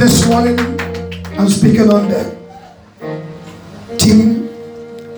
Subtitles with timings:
[0.00, 0.58] This morning,
[1.38, 2.36] I'm speaking on the
[3.98, 4.48] team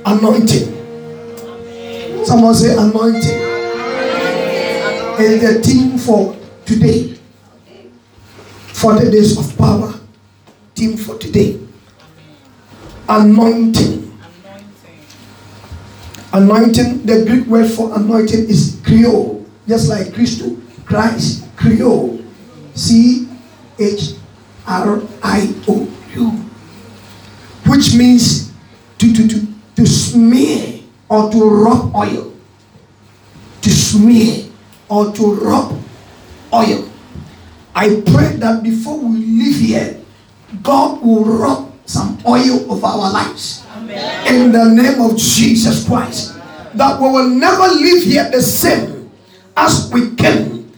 [0.05, 0.73] anointing.
[2.25, 3.41] Someone say anointing.
[5.19, 7.15] It's the team for today.
[8.73, 9.95] 40 days of power.
[10.75, 11.61] Team for today.
[13.09, 14.12] Anointing.
[16.33, 19.45] Anointing, the Greek word for anointing is Chrio.
[19.69, 22.19] Just like Christo, Christ, Chrio.
[22.75, 23.29] C
[23.79, 24.15] H
[24.67, 26.31] R I O U.
[27.67, 28.53] Which means
[28.99, 32.33] to, to, to, to smear or to rub oil.
[33.61, 34.47] To smear
[34.89, 35.79] or to rub
[36.53, 36.89] oil.
[37.75, 40.01] I pray that before we leave here,
[40.63, 43.62] God will rub some oil of our lives.
[44.27, 46.35] In the name of Jesus Christ.
[46.75, 49.11] That we will never leave here the same
[49.57, 50.73] as we came.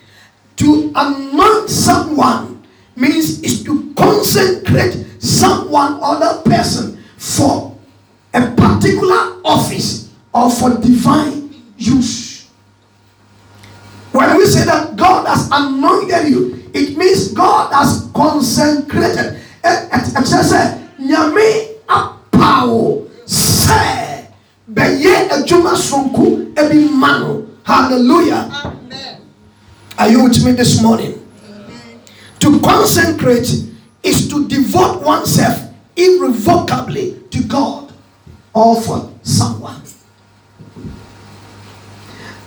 [0.57, 2.67] To anoint someone
[2.97, 7.77] means is to consecrate someone other person for
[8.33, 12.49] a particular office or for divine use.
[14.13, 19.41] When we say that God has anointed you, it means God has consecrated.
[19.65, 20.61] Ɛkyerɛ sɛ
[21.01, 24.29] nyame apawo sɛ
[24.71, 27.47] bɛyɛ adwuma sonko ebi ma no.
[27.65, 28.51] Hallelujah.
[28.65, 29.21] Amen.
[29.99, 31.21] Are you with me this morning?
[32.41, 33.49] To consecrate
[34.03, 35.63] is to devote oneself
[35.97, 37.93] irrevocably to God
[38.53, 39.81] or for someone.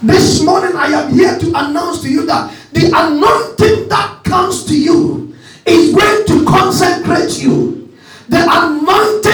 [0.01, 4.79] This morning, I am here to announce to you that the anointing that comes to
[4.79, 7.91] you is going to consecrate you.
[8.29, 9.26] The anointing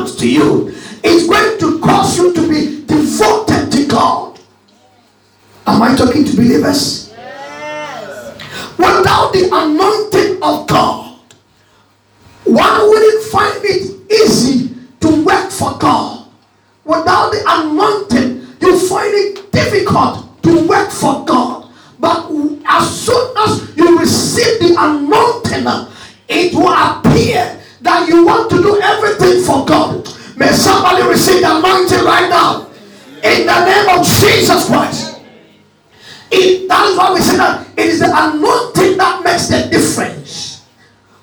[0.00, 0.68] comes to you
[1.02, 4.38] is going to cause you to be devoted to God.
[5.66, 7.10] Am I talking to believers?
[7.10, 8.78] Yes.
[8.78, 11.20] Without the anointing of God,
[12.44, 16.28] one wouldn't find it easy to work for God.
[16.84, 21.70] Without the anointing, you find it difficult to work for God.
[21.98, 22.30] But
[22.64, 25.66] as soon as you receive the anointing,
[26.26, 30.06] it will appear that you want to do everything for God.
[30.36, 32.68] May somebody receive the anointing right now.
[33.22, 35.20] In the name of Jesus Christ.
[36.30, 40.64] It, that is why we say that it is the anointing that makes the difference.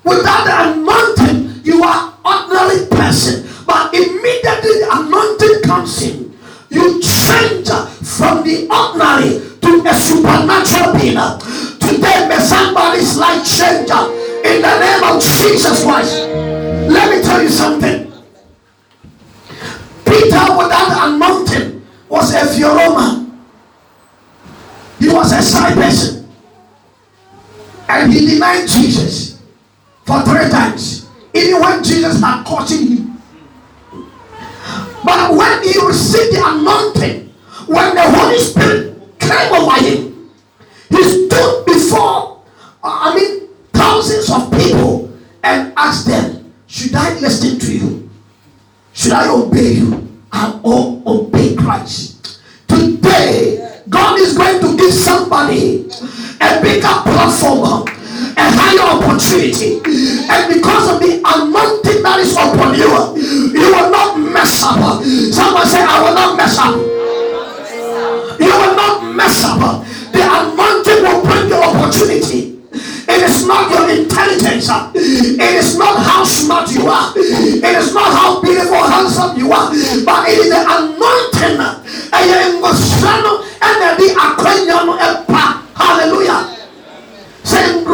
[0.04, 3.48] Without the anointing, you are ordinary person.
[3.66, 6.36] But immediately the anointing comes in,
[6.70, 7.68] you change
[8.04, 11.18] from the ordinary to a supernatural being.
[11.80, 16.27] Today, may somebody's life change in the name of Jesus Christ.
[17.38, 18.12] Tell you something.
[20.04, 23.30] Peter, without anointing, was a Fioroma.
[24.98, 26.28] He was a shy person.
[27.88, 29.40] And he denied Jesus
[30.04, 31.08] for three times.
[31.32, 33.22] Even when Jesus had cautioned him
[35.04, 37.32] but when he received the anointing,
[37.68, 40.30] when the Holy Spirit came over him,
[40.90, 42.42] he stood before,
[42.82, 46.37] uh, I mean, thousands of people and asked them,
[46.78, 48.08] Should I listen to you?
[48.92, 49.94] Should I obey you?
[50.32, 52.38] And or obey Christ?
[52.68, 55.90] Today, God is going to give somebody
[56.38, 59.82] a bigger platform a higher opportunity.
[60.30, 62.86] And because of the anointing that is upon you,
[63.58, 65.02] you will not mess up.
[65.34, 66.78] Someone say, I will not mess up.
[68.38, 69.82] You will not mess up.
[70.14, 72.62] The anointing will bring you opportunity.
[72.70, 74.70] It is not your intelligence.
[75.08, 77.12] It is not how smart you are.
[77.16, 79.70] It is not how beautiful, handsome you are.
[80.04, 81.58] But it is the anointing.
[85.74, 86.56] Hallelujah.
[87.44, 87.84] Saying,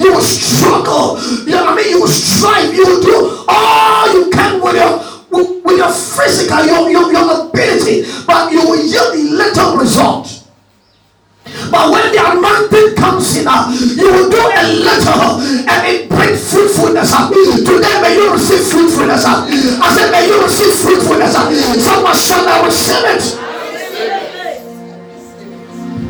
[0.00, 1.20] you will struggle.
[1.46, 1.90] You know what I mean?
[1.90, 2.74] You will strive.
[2.74, 8.02] You will do all you can with your with your physical, your, your, your ability,
[8.26, 10.29] but you will yield little result.
[11.68, 16.40] But when the anointing comes in, uh, you will do a little and it brings
[16.50, 17.12] fruitfulness.
[17.12, 17.28] Uh.
[17.28, 19.24] Today, may you receive fruitfulness.
[19.24, 19.44] Uh.
[19.44, 21.34] I said, may you receive fruitfulness.
[21.34, 21.50] Uh.
[21.78, 23.50] Someone shall I receive it.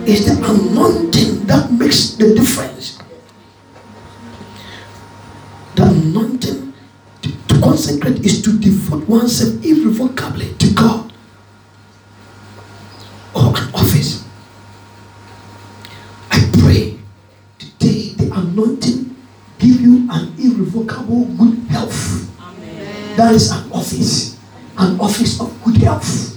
[0.06, 2.98] It's the anointing that makes the difference.
[5.76, 6.72] The anointing
[7.22, 11.12] to consecrate is to devote oneself irrevocably to God
[13.34, 14.24] or an office.
[16.30, 16.98] I pray
[17.58, 19.16] today the anointing
[19.58, 20.34] give you an
[21.10, 22.30] good health.
[22.40, 23.16] Amen.
[23.16, 24.38] That is an office,
[24.78, 26.29] an office of good health.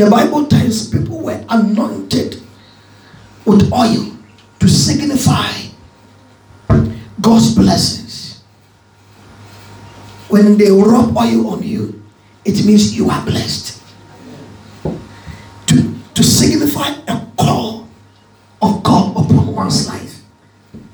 [0.00, 2.40] The Bible times, people were anointed
[3.44, 4.16] with oil
[4.58, 5.50] to signify
[7.20, 8.42] God's blessings.
[10.28, 12.02] When they rub oil on you,
[12.44, 13.82] it means you are blessed.
[15.66, 17.88] To, to signify a call
[18.62, 20.10] of God upon one's life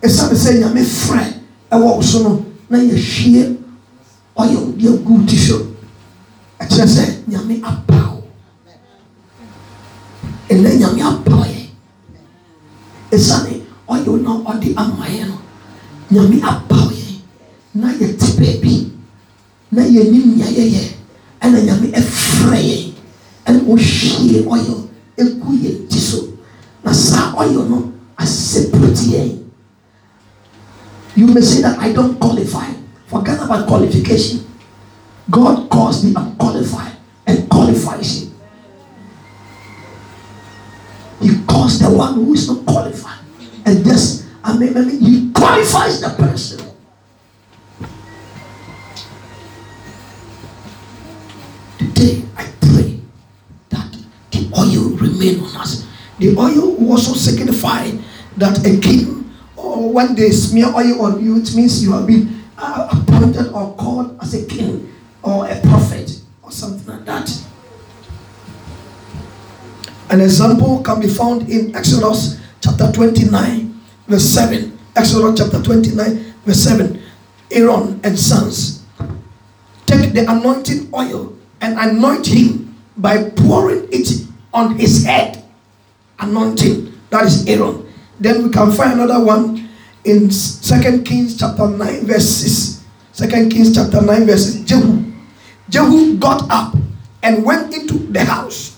[0.07, 1.23] ɛsiane sɛ nyame frɛ
[1.71, 3.57] ɛwɔ so no na yɛhwie
[4.37, 5.57] ɔyɛ odi agu ti so
[6.61, 8.06] ɛkyerɛ sɛ nyame apaw
[10.51, 11.61] ɛnɛ nyame apaw yɛ
[13.13, 15.37] ɛsiane ɔyɛ na ɔde ama yɛ no
[16.11, 17.21] nyame apaw yɛ
[17.75, 18.91] na yɛte baabi
[19.73, 20.83] na yɛnim nea yɛyɛ
[21.43, 22.93] ɛna nyame ɛfrɛ yɛ
[23.47, 24.75] ɛna ɔhwie ɔyɛ
[25.19, 26.29] egu yɛn ti so
[26.85, 29.47] na saa ɔyɛ no asɛpɛti yɛn.
[31.17, 32.69] You may say that I don't qualify.
[33.07, 34.45] Forget about qualification.
[35.31, 36.93] God calls the unqualified
[37.27, 38.26] and qualifies him.
[41.27, 43.19] He calls the one who is not qualified.
[43.65, 46.61] And just, I mean, I mean he qualifies the person.
[51.79, 53.01] Today, I pray
[53.71, 53.97] that
[54.31, 55.85] the oil remain on us.
[56.21, 57.91] The oil also signify
[58.37, 62.41] that a king or when they smear oil on you, it means you have been
[62.57, 64.95] uh, appointed or called as a king
[65.25, 67.46] or a prophet or something like that.
[70.09, 74.79] An example can be found in Exodus chapter 29, verse 7.
[74.95, 77.03] Exodus chapter 29, verse 7.
[77.51, 78.85] Aaron and sons
[79.87, 85.43] take the anointing oil and anoint him by pouring it on his head.
[86.19, 86.93] Anointing.
[87.11, 87.87] That is Aaron.
[88.19, 89.69] Then we can find another one
[90.05, 92.85] in Second Kings chapter 9, verse 6.
[93.15, 94.65] 2 Kings chapter 9, verse 6.
[94.65, 95.13] Jehu.
[95.69, 96.77] Jehu got up
[97.23, 98.76] and went into the house.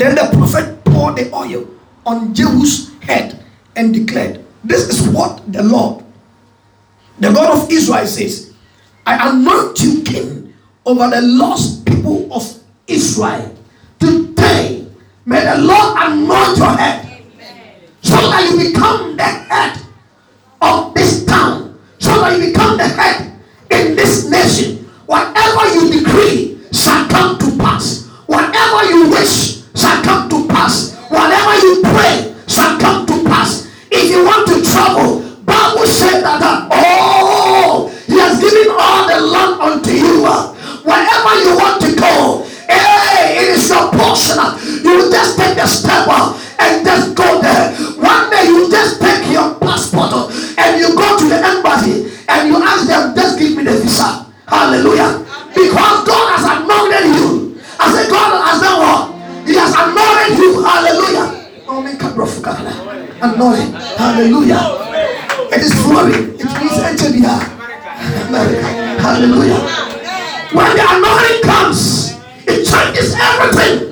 [0.00, 1.68] Then the prophet poured the oil
[2.06, 3.38] on Jehu's head
[3.76, 6.02] and declared, This is what the Lord,
[7.18, 8.54] the God of Israel, says
[9.04, 10.54] I anoint you king
[10.86, 12.42] over the lost people of
[12.86, 13.54] Israel.
[13.98, 14.86] Today,
[15.26, 17.22] may the Lord anoint your head
[18.00, 19.84] so that you become the head
[20.62, 23.38] of this town, so that you become the head
[23.68, 24.78] in this nation.
[25.04, 28.06] Whatever you decree shall come to pass.
[28.24, 29.49] Whatever you wish
[41.30, 44.34] Wherever you want to go, hey, it is your portion.
[44.82, 47.70] You just take the step up and just go there.
[48.02, 50.26] One day you just take your passport uh,
[50.58, 54.26] and you go to the embassy and you ask them, just give me the visa.
[54.48, 55.22] Hallelujah.
[55.54, 57.60] Because God has anointed you.
[57.78, 59.46] I said, God has done what?
[59.46, 60.66] He has anointed you.
[60.66, 61.30] Hallelujah.
[63.22, 63.70] Anointed.
[63.94, 64.62] Hallelujah.
[65.54, 66.34] It is flowing.
[66.34, 66.74] It means
[68.26, 68.66] America.
[68.98, 69.79] Hallelujah.
[70.52, 72.10] When the anointing comes,
[72.46, 73.90] it changes everything.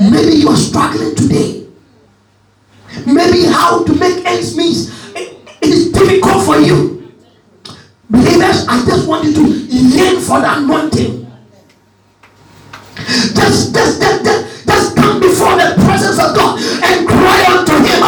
[0.00, 1.66] Maybe you are struggling today.
[3.06, 4.90] Maybe how to make ends meet
[5.62, 7.12] is difficult for you.
[8.10, 11.30] Believers, I just want you to yearn for the anointing.
[13.06, 14.17] Just, just, just
[15.48, 18.00] before the presence of God and cry unto Him,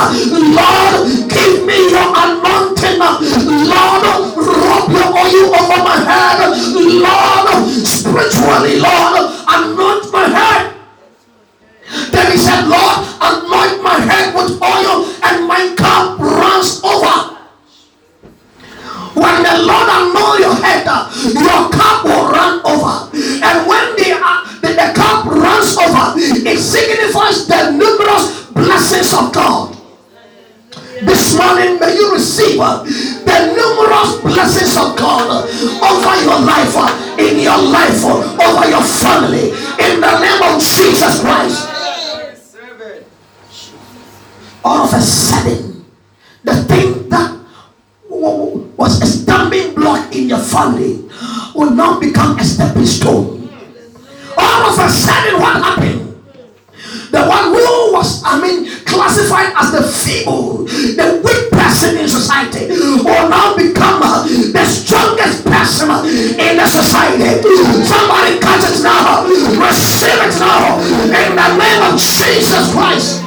[0.52, 2.99] Lord, give me your anointing.
[3.00, 4.04] Lord,
[4.37, 6.52] rub your oil over my head.
[7.00, 10.76] Lord, spiritually, Lord, anoint my head.
[12.12, 17.37] Then he said, Lord, anoint my head with oil and my cup runs over.
[19.14, 20.87] When the Lord anoint your head,
[21.35, 23.11] your cup will run over.
[23.42, 25.10] And when the, uh, the, the cup
[26.17, 29.76] it signifies the numerous blessings of God.
[31.02, 37.17] This morning, may you receive uh, the numerous blessings of God over your life, uh,
[37.19, 39.49] in your life, uh, over your family,
[39.81, 41.69] in the name of Jesus Christ.
[44.62, 45.87] All of a sudden,
[46.45, 47.40] the thing that
[48.11, 51.09] was a stumbling block in your family
[51.55, 53.39] will now become a stepping stone.
[54.37, 56.07] All of a sudden, what happened?
[57.11, 62.69] The one who was, I mean, classified as the feeble, the weak person in society,
[62.69, 65.91] will now become uh, the strongest person
[66.39, 67.43] in the society.
[67.85, 73.20] Somebody catch it now, receive it now, in the name of Jesus Christ.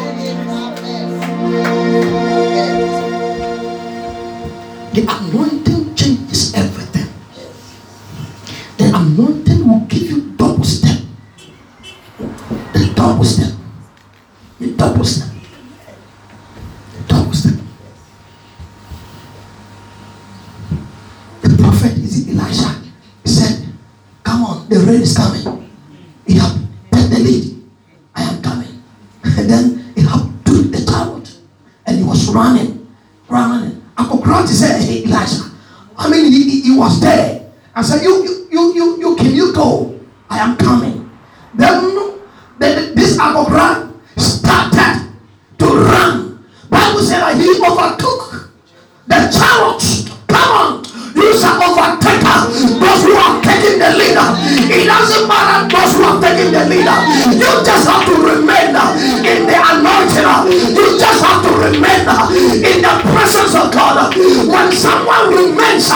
[57.34, 58.78] You just have to remain
[59.25, 60.28] in the anointing.
[60.78, 62.06] You just have to remain
[62.62, 64.13] in the presence of God.
[64.13, 65.90] When someone remains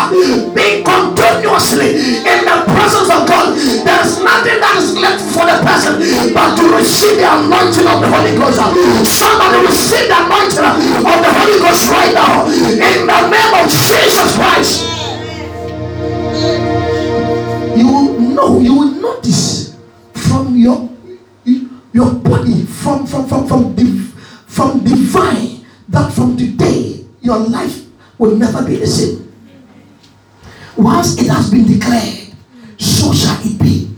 [0.53, 6.01] being continuously in the presence of God, there's nothing that is left for the person
[6.33, 8.57] but to receive the anointing of the Holy Ghost.
[9.05, 10.65] Somebody receive the anointing
[11.05, 14.85] of the Holy Ghost right now in the name of Jesus Christ.
[17.77, 19.75] You will know, you will notice
[20.13, 20.89] from your
[21.97, 24.13] your body, from from from from div,
[24.45, 27.85] from divine, that from today your life
[28.19, 29.25] will never be the same.
[30.77, 32.37] Once it has been declared,
[32.77, 33.89] so shall it be.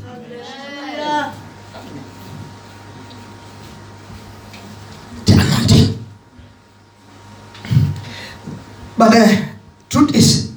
[8.97, 9.47] But the
[9.89, 10.51] truth is,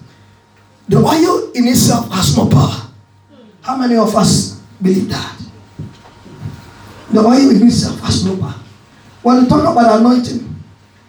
[0.89, 2.91] the oil in itself has no power.
[3.63, 5.43] How many of us believe that?
[7.13, 8.55] The oil itself has no power.
[9.23, 10.57] When we talk about anointing,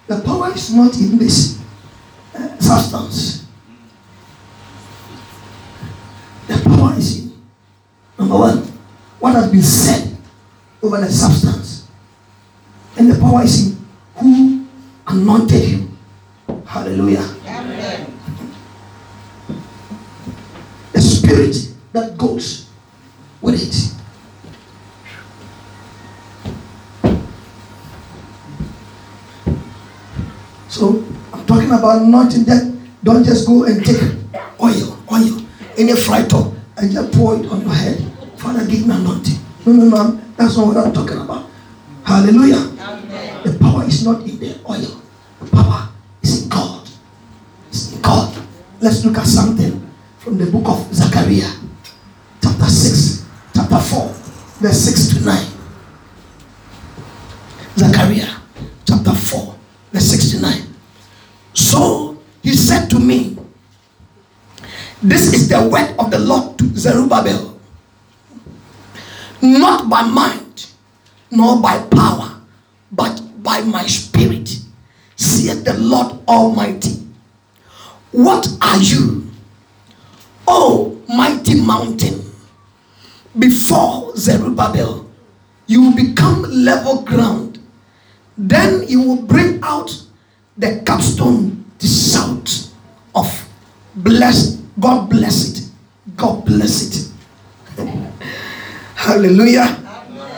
[0.07, 1.59] the power is not in this
[2.35, 3.47] uh, substance.
[6.47, 7.41] The power is in
[8.19, 8.57] number one,
[9.19, 10.17] what has been said
[10.81, 11.87] over the substance,
[12.97, 14.67] and the power is in who
[15.07, 15.97] anointed him.
[16.65, 17.21] Hallelujah.
[31.93, 34.01] Anointing that don't just go and take
[34.59, 35.45] oil, oil,
[35.77, 37.99] any fry top and just pour it on your head.
[38.37, 39.37] Father, give me anointing.
[39.65, 41.45] No, no, no, that's not what I'm talking about.
[42.03, 42.65] Hallelujah.
[43.43, 45.01] The power is not in the oil.
[45.39, 45.89] The power
[46.23, 46.89] is in God.
[47.69, 48.43] It's in God.
[48.81, 51.51] Let's look at something from the book of Zechariah,
[52.41, 54.07] chapter 6, chapter 4,
[54.61, 55.47] verse 6 to 9.
[57.77, 58.35] Zechariah,
[58.87, 59.55] chapter 4,
[59.91, 60.73] verse 6 to 9.
[61.53, 63.37] So he said to me,
[65.01, 67.59] This is the word of the Lord to Zerubbabel,
[69.39, 70.73] not by might,
[71.29, 72.41] nor by power,
[72.91, 74.49] but by my spirit,
[75.15, 77.05] saith the Lord Almighty.
[78.11, 79.29] What are you,
[80.47, 82.31] O mighty mountain?
[83.37, 85.07] Before Zerubbabel,
[85.67, 87.59] you will become level ground.
[88.39, 89.91] Then you will bring out
[90.57, 92.69] the capstone, the shout
[93.13, 93.29] of
[93.93, 95.69] bless, God bless it,
[96.15, 97.11] God bless it.
[98.95, 99.79] Hallelujah.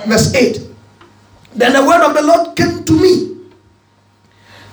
[0.08, 0.60] Verse 8.
[1.54, 3.38] Then the word of the Lord came to me.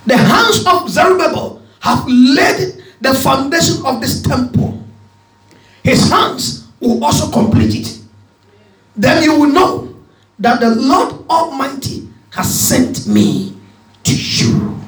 [0.06, 4.82] The hands of Zerubbabel have laid the foundation of this temple.
[5.84, 7.98] His hands will also complete it.
[8.96, 9.94] Then you will know
[10.38, 13.56] that the Lord Almighty has sent me
[14.04, 14.80] to you.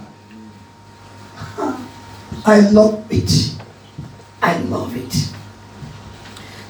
[2.47, 3.54] I love it.
[4.45, 5.33] I love it.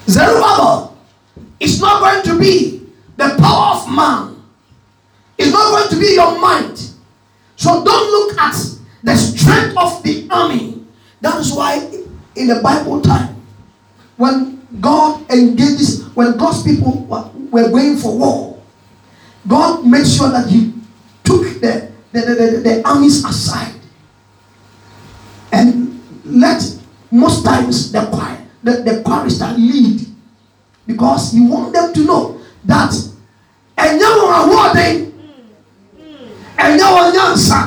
[0.07, 0.97] Zerubbabel
[1.59, 4.41] is not going to be the power of man.
[5.37, 6.77] It's not going to be your mind.
[7.57, 8.55] So don't look at
[9.03, 10.85] the strength of the army.
[11.19, 11.85] That is why
[12.37, 13.35] in the Bible time,
[14.15, 17.03] when God engages, when God's people
[17.51, 18.63] were going for war,
[19.49, 20.71] God made sure that He
[21.25, 23.75] took the, the, the, the, the armies aside
[25.51, 26.61] and let
[27.11, 30.01] most times the choir, the, the chorister lead
[30.87, 32.93] because He want them to know that
[34.25, 35.11] you are awarding
[36.57, 37.59] ɛnyɛ wɔn nyansa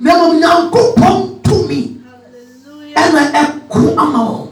[0.00, 1.80] na mmom nyankopɔn tumi
[2.96, 4.48] ɛna ɛko ama wɔn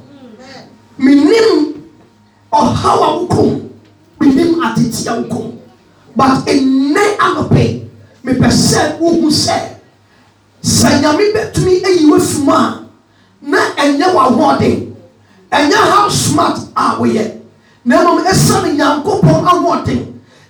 [0.99, 1.75] menim
[2.53, 3.69] ɔhaw a wokom
[4.21, 5.53] menim atete a wokom
[6.15, 7.65] but ɛnnɛ anɔpɛ
[8.25, 9.57] mepɛ sɛ wohu sɛ
[10.63, 12.86] sɛ nyame bɛtumi ayi wafim a na
[13.87, 14.77] ɛnyɛ w'ahoɔden
[15.53, 17.25] ɛnyɛ how smart a woyɛ
[17.85, 20.01] na mmom ɛsiane nyankopɔn ahoɔden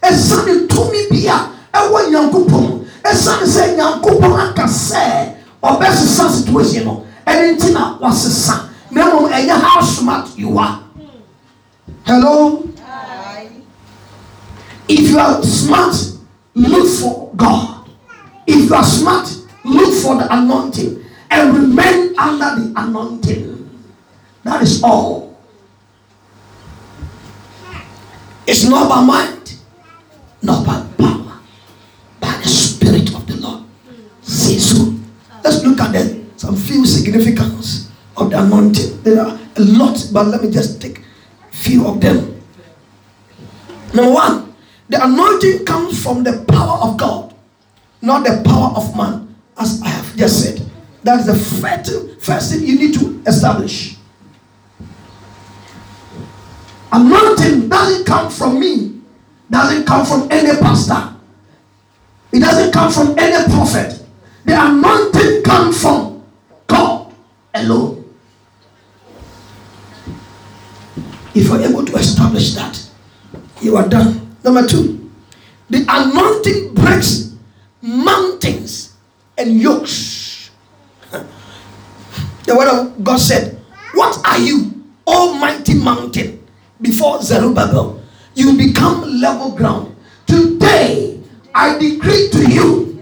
[0.03, 1.39] ɛsiane tumi bi a
[1.75, 9.05] ɛwɔ nyankopɔn ɛsiane sɛ nyankopɔn aka sɛ ɔbɛsesa situation no ɛne nti na wasesa na
[9.05, 10.81] mmom ɛnyɛ how smart you are.
[12.07, 12.63] Hello?
[14.89, 15.95] If you are smart
[16.55, 17.85] look for god.
[18.47, 19.27] If you are smart
[19.65, 23.71] look for the anointing and remain under the anointing.
[24.45, 25.37] That is all.
[28.47, 29.59] It's not by mind
[30.43, 31.41] not by power
[32.21, 33.65] by the spirit of the lord.
[34.23, 34.95] Say so
[35.43, 39.03] let's look at the, some few significance of the anointing.
[39.03, 41.03] There are a lot but let me just take
[41.51, 42.41] few of them.
[43.93, 44.55] Number one
[44.89, 47.35] the anointing comes from the power of god
[48.03, 50.63] not the power of man as i have just said
[51.07, 53.97] that is the first, first thing you need to establish.
[56.93, 59.01] Anointing doesn't come from me
[59.51, 61.15] doesn't come from any pastor.
[62.33, 64.03] It doesn't come from any prophet.
[64.45, 66.25] The anointing comes from
[66.67, 67.15] god
[67.55, 68.03] alone.
[71.35, 72.83] If you're able to establish that
[73.61, 74.37] you are done.
[74.45, 75.11] Number two
[75.69, 77.35] the anointing breaks
[77.83, 78.95] mountains
[79.37, 80.26] and yokes
[82.47, 83.59] the word of god said
[83.95, 86.47] what are you almighty mountain
[86.81, 88.03] before zerubbabel?
[88.35, 89.97] You become level ground.
[90.27, 91.19] Today
[91.55, 92.93] i decree to you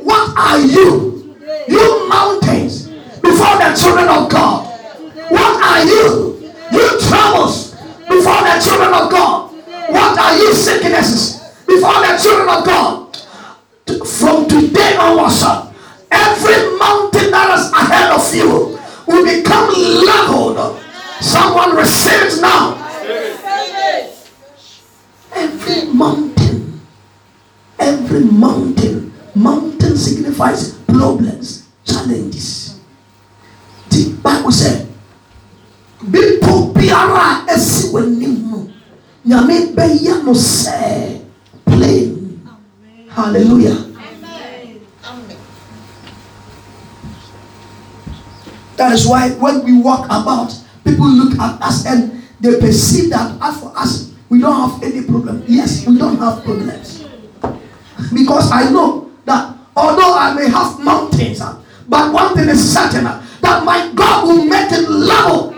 [0.00, 1.36] what are you
[1.68, 2.88] you mountains
[3.20, 4.64] before the children of god?
[5.30, 7.72] What are you you troubles
[8.08, 9.52] before the children of god?
[9.92, 13.16] What are you sicknesses before the children of god?
[14.06, 15.44] From today onwards
[16.10, 18.67] every mountain that is ahead of you
[19.08, 19.72] will become
[20.04, 20.80] leveled.
[21.20, 22.76] Someone receives now.
[25.34, 26.38] Every mountain
[27.78, 32.80] every mountain mountain signifies problems challenges.
[33.90, 34.86] The bible said
[36.02, 37.46] bepɔ biara
[37.92, 38.68] w'anim no
[39.26, 41.20] nyame bɛyɛ no sɛ
[41.64, 42.42] plain.
[43.08, 43.87] Hallelujah
[48.78, 53.36] that is why when we walk about people look at us and they perceive that
[53.42, 55.42] as for us we don't have any problem.
[55.46, 57.04] Yes we don't have problems.
[58.14, 63.06] Because i know that although i may have mountains uh, but one thing is certain
[63.06, 65.54] uh, that my god will make it level.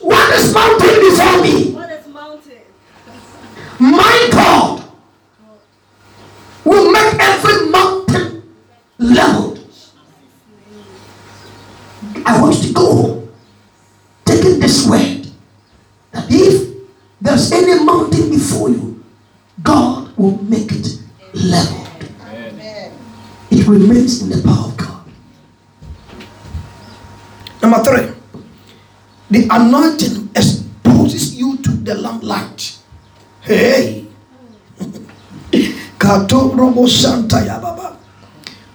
[0.00, 2.62] What is mountain before me What is mountain?
[3.80, 4.84] my god
[6.64, 8.42] will make every mountain
[8.98, 9.58] leveled
[12.26, 13.32] I want you to go home,
[14.24, 15.26] taking this word
[16.12, 16.76] that if
[17.20, 19.02] there's any mountain before you,
[19.62, 20.98] God will make it
[21.32, 21.88] leveled.
[23.50, 25.04] It remains in the power of God.
[27.62, 28.14] Number three,
[29.30, 32.78] the anointing exposes you to the lamplight.
[33.40, 34.06] Hey.
[35.98, 37.58] Kato robo shanta ya.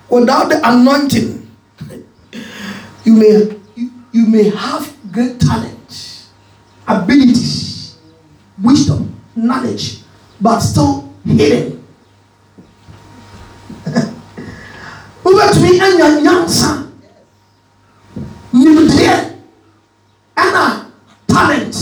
[0.10, 1.46] Without the anointing,
[3.06, 6.26] You may you, you may have great talent,
[6.88, 7.98] abilities,
[8.62, 10.00] wisdom, knowledge,
[10.42, 11.76] but still hidden.
[15.24, 16.70] wobɛtumi anya nyansa
[18.54, 19.16] nimdeɛ
[20.44, 20.64] ɛna
[21.28, 21.76] talent.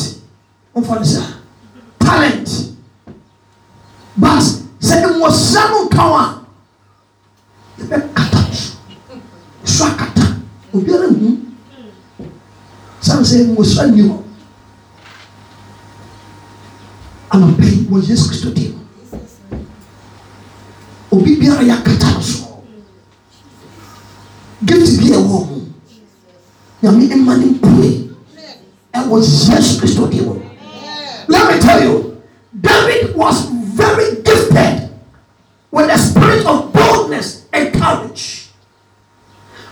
[0.75, 1.23] Ɔmfa no
[1.99, 2.49] talent.
[4.17, 4.43] But
[4.79, 6.25] sɛ mmɔsra no nka wo a
[7.79, 8.39] yɛbɛkata
[9.65, 10.25] so akata
[10.73, 11.37] obiara hu
[13.01, 14.17] sane sɛ mmɔsra nni hɔ
[17.31, 18.72] anɔpɛ wɔ yesu kristo dim
[21.23, 22.63] obi biara yɛakata no so.
[24.65, 25.61] Gift bi ɛwɔ ho
[26.83, 28.09] nyame ɛma ne mpue.
[28.93, 30.41] Ɛwɔ yesu kristo dim
[31.29, 32.21] let me tell you
[32.59, 33.45] david was
[33.79, 34.89] very gifted
[35.71, 38.49] with a spirit of boldness and courage.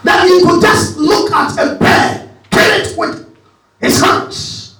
[0.05, 3.27] That he could just look at a bear kill it with
[3.81, 4.75] his hands.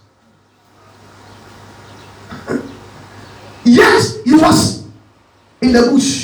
[3.66, 4.84] Yes he was
[5.62, 6.21] in the bush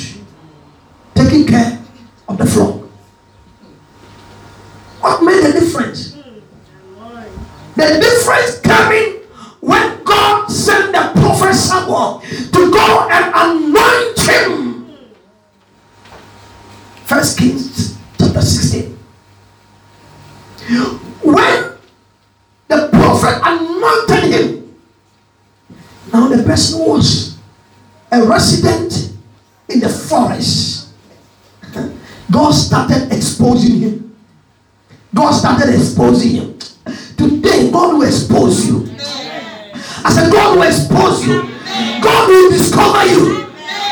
[35.68, 36.58] started exposing him.
[37.16, 38.88] Today, God will expose you.
[40.04, 41.42] I said, God will expose you.
[42.00, 43.44] God will discover you.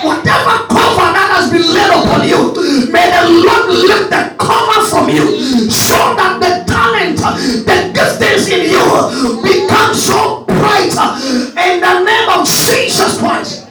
[0.04, 2.54] Whatever cover that has been laid upon you,
[2.92, 8.70] may the Lord lift the cover from you so that the talent, the giftings in
[8.70, 13.66] you become so bright in the name of Jesus Christ.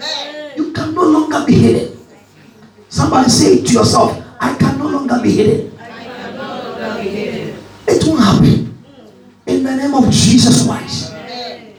[0.58, 1.98] You can no longer be hidden.
[2.90, 5.75] Somebody say to yourself, I can no longer be hidden.
[7.96, 8.84] It won't happen.
[9.48, 11.14] In the name of Jesus Christ.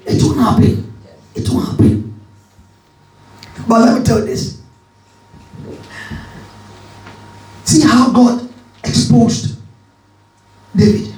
[0.07, 0.92] It won't happen.
[1.35, 2.20] It won't happen.
[3.68, 4.62] But let me tell you this.
[7.64, 8.48] See how God
[8.83, 9.59] exposed
[10.74, 11.12] David.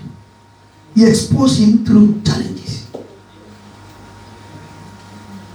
[0.97, 2.91] He exposed him through challenges.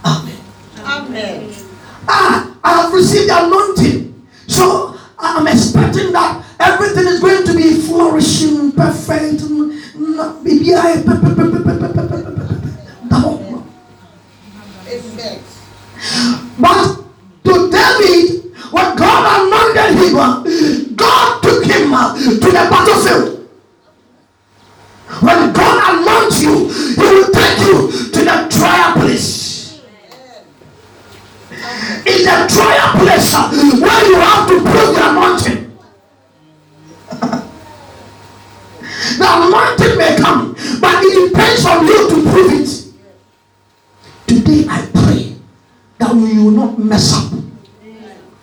[0.05, 0.37] Amen.
[0.77, 1.53] Amen.
[2.07, 4.27] Ah, I have received the anointing.
[4.47, 9.43] So I'm expecting that everything is going to be flourishing, perfect.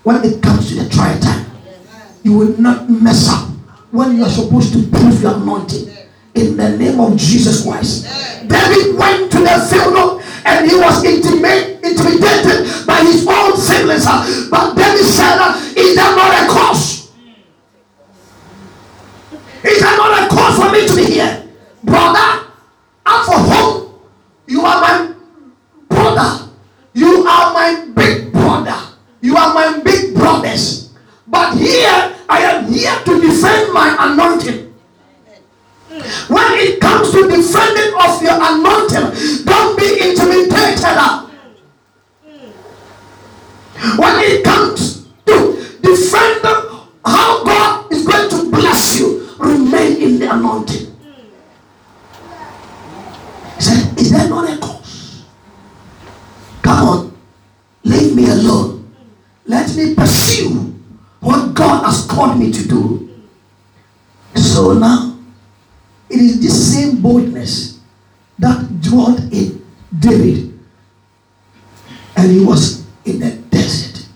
[0.03, 1.47] When it comes to the trial time.
[2.23, 3.49] You will not mess up
[3.91, 5.89] when you are supposed to prove your anointing.
[6.35, 8.05] In the name of Jesus Christ.
[8.47, 14.05] David went to the field and he was intimate, intimidated by his own siblings.
[14.49, 15.39] But David said,
[15.77, 17.11] Is that not a cause?
[19.63, 21.49] Is that not a cause for me to be here?
[21.83, 22.47] Brother,
[23.05, 24.01] I'm for home.
[24.47, 25.15] You are my
[25.89, 26.51] brother.
[26.95, 28.79] You are my big brother.
[29.21, 30.93] You are my big brothers.
[31.27, 34.71] But here, I am here to defend my anointing.
[36.29, 41.31] When it comes to defending of your anointing, don't be intimidated.
[43.99, 50.33] When it comes to defending how God is going to bless you, remain in the
[50.33, 50.97] anointing.
[53.59, 55.25] Said, Is there not a cause?
[56.63, 57.17] Come on,
[57.85, 58.95] leave me alone.
[59.47, 60.60] Let me pursue
[61.61, 63.21] God has called me to do.
[64.35, 65.19] So now,
[66.09, 67.81] it is this same boldness
[68.39, 69.63] that dwelt in
[69.99, 70.59] David.
[72.17, 74.09] And he was in the desert,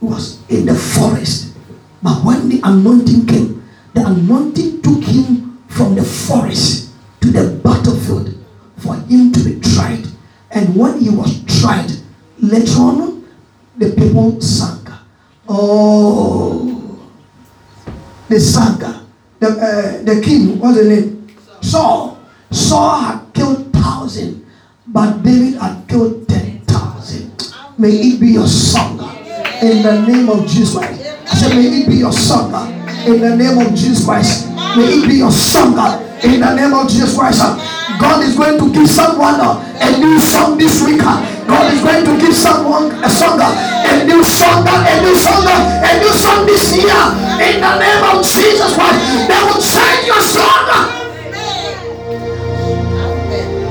[0.00, 1.54] he was in the forest.
[2.02, 3.62] But when the anointing came,
[3.94, 8.34] the anointing took him from the forest to the battlefield
[8.78, 10.04] for him to be tried.
[10.50, 11.92] And when he was tried,
[12.38, 13.24] later on,
[13.76, 14.78] the people sang.
[15.48, 16.57] Oh,
[18.28, 18.78] they sang.
[19.40, 21.28] The, uh, the king, what's the name?
[21.60, 22.18] Saul.
[22.50, 24.44] Saul had killed thousand,
[24.86, 27.52] but David had killed ten thousand.
[27.78, 28.98] May it be your song
[29.62, 31.02] in the name of Jesus Christ.
[31.02, 32.52] I said, may it be your song
[33.06, 34.48] in the name of Jesus Christ.
[34.76, 35.78] May it be your song
[36.24, 37.42] in the name of Jesus Christ.
[37.98, 41.02] God is going to give someone a new song this week.
[41.02, 45.90] God is going to give someone a song, a new song, a new song, a
[45.98, 47.02] new song this year.
[47.42, 50.94] In the name of Jesus Christ, they will change your song.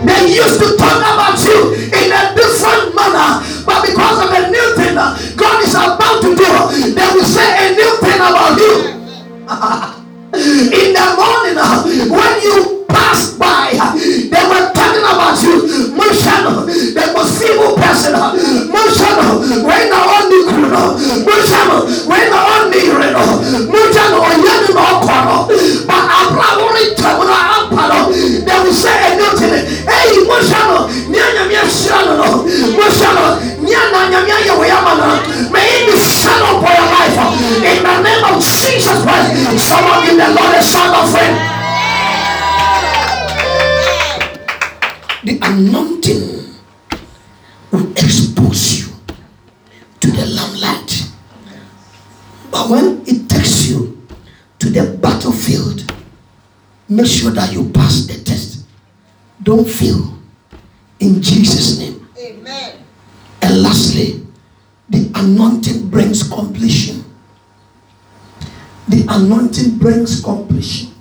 [0.04, 4.68] They used to talk about you in a different manner, but because of a new
[4.76, 4.96] thing
[5.36, 6.52] God is about to do,
[6.96, 7.87] they will say a new
[65.28, 67.04] anointing brings completion.
[68.88, 70.92] The anointing brings completion.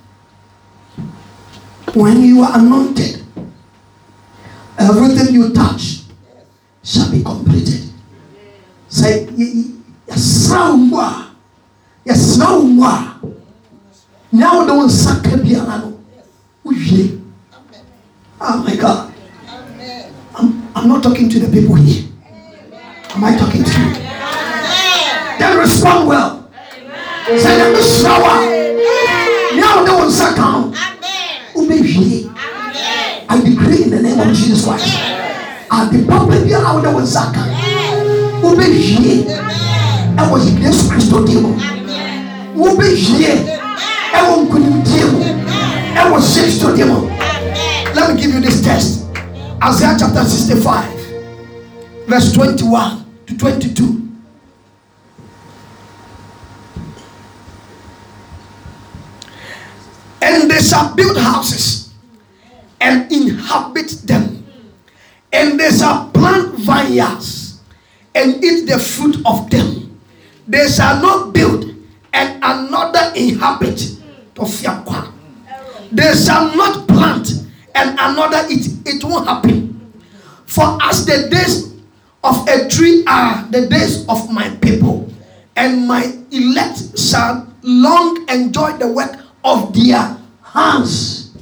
[1.93, 3.23] When you are anointed,
[4.79, 6.03] Everything you touch
[6.83, 7.89] shall be completed.
[8.89, 9.25] Say,
[12.57, 13.19] wo mu a
[14.31, 15.93] nea wode wo nsa ka biara no
[16.65, 17.19] wowie
[18.39, 19.11] oh my god
[20.37, 22.03] I'm, I'm not talking to the people here
[23.15, 24.06] am I talking to you
[25.39, 26.49] then respond well.
[27.27, 28.39] Sɛ nyame sra wo a
[29.55, 30.73] nea wode wo nsa ka no
[33.29, 34.97] I decree in the name of Jesus Christ.
[35.69, 37.43] Ade papa bi a wode wo nsa ka
[38.41, 39.27] wobɛwie
[40.17, 41.51] Christ yesu kristo deɛ mu
[42.55, 43.33] wobɛwie
[44.13, 45.19] ɛwɔ nkonimdie I
[45.99, 47.09] ɛwɔ kristo to mu
[47.93, 49.05] let me give you this test.
[49.63, 50.85] Isaiah chapter 65
[52.07, 54.06] verse 21 to 22
[60.57, 61.93] they shall build houses
[62.81, 64.43] and inhabit them.
[65.31, 67.61] And they shall plant vineyards
[68.15, 69.99] and eat the fruit of them.
[70.47, 71.65] They shall not build
[72.11, 73.97] and another inhabit.
[74.35, 77.29] They shall not plant
[77.75, 78.67] and another eat.
[78.85, 79.93] It won't happen.
[80.47, 81.71] For as the days
[82.23, 85.07] of a tree are the days of my people,
[85.55, 90.16] and my elect shall long enjoy the work of their
[90.57, 91.33] hands.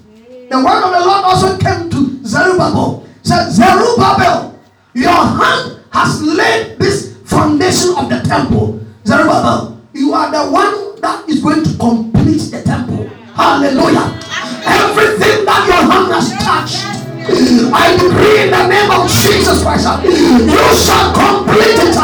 [0.52, 3.08] The word of the Lord also came to Zerubbabel.
[3.24, 4.60] Said, Zerubbabel,
[4.94, 8.80] your hand has laid this foundation of the temple.
[9.08, 13.08] Zerubbabel, you are the one that is going to complete the temple.
[13.34, 14.20] Hallelujah.
[14.68, 16.84] Everything that your hand has touched.
[17.26, 21.96] I decree in the name of Jesus Christ, you shall complete it.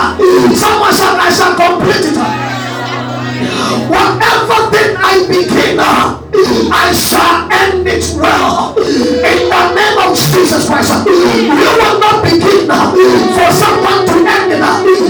[0.57, 2.17] Someone shall, I shall complete it.
[3.85, 5.77] Whatever thing I begin,
[6.31, 8.71] I shall end it well.
[8.79, 14.63] In the name of Jesus Christ, you will not begin for someone to end it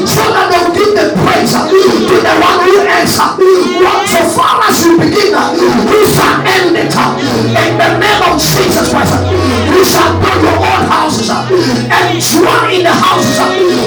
[0.10, 3.14] so that they will give the praise to the one who ends.
[3.14, 6.90] So far as you begin, you shall end it.
[6.90, 12.82] In the name of Jesus Christ, you shall build your own houses and dwell in
[12.82, 13.38] the houses.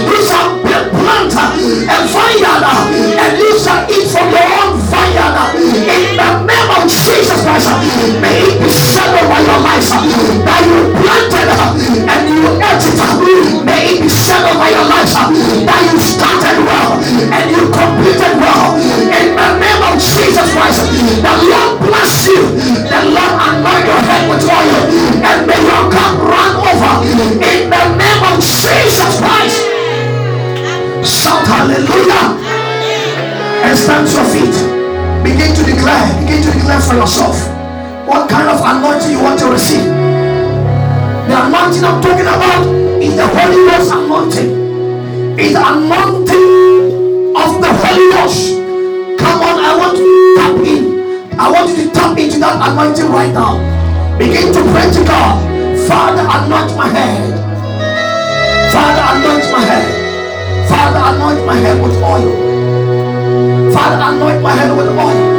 [0.07, 2.63] You shall plant and vineyard
[3.19, 4.94] and you shall eat from your own.
[5.05, 7.69] In the name of Jesus Christ,
[8.25, 11.49] may it be settled by your life that you planted
[12.09, 12.97] and you ate it.
[13.69, 18.81] May it be settled by your life that you started well and you completed well.
[19.13, 20.89] In the name of Jesus Christ,
[21.21, 22.41] the Lord bless you.
[22.89, 23.24] The Lord
[37.05, 37.37] yourself
[38.09, 39.85] what kind of anointing you want to receive.
[41.29, 42.65] The anointing I'm talking about
[42.97, 44.51] is the Holy Ghost anointing.
[45.37, 48.57] Is anointing of the Holy Ghost.
[49.21, 51.39] Come on, I want you to tap in.
[51.39, 53.61] I want you to tap into that anointing right now.
[54.17, 55.37] Begin to pray to God.
[55.85, 57.37] Father, anoint my head.
[58.73, 59.93] Father, anoint my head.
[60.73, 62.33] Father, anoint my head with oil.
[63.75, 65.34] Father, anoint my head with oil.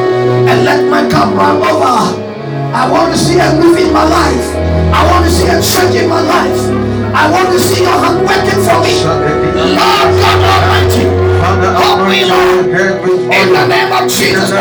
[0.56, 2.15] And let my cup run over.
[2.72, 4.56] I want to see a move in my life.
[4.96, 6.62] I want to see a change in my life.
[7.12, 9.04] I want to see your hand working for me.
[9.04, 11.12] Lord God Almighty,
[11.44, 12.72] help me, Lord.
[12.72, 14.56] In the name of Jesus.